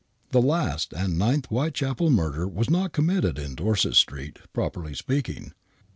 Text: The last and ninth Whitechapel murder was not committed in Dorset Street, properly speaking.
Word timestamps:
The 0.31 0.41
last 0.41 0.93
and 0.93 1.15
ninth 1.15 1.45
Whitechapel 1.49 2.09
murder 2.09 2.47
was 2.47 2.71
not 2.71 2.91
committed 2.91 3.37
in 3.37 3.53
Dorset 3.53 3.93
Street, 3.93 4.39
properly 4.51 4.95
speaking. 4.95 5.53